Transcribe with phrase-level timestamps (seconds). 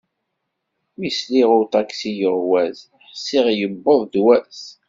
[0.99, 2.77] Mi sliɣ i uṭaksi yuɣwas,
[3.11, 4.61] ḥṣiɣ yewweḍ-d wass.